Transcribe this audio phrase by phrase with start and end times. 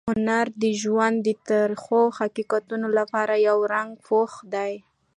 [0.09, 4.73] هنر د ژوند د تریخو حقیقتونو لپاره یو رنګین پوښ دی.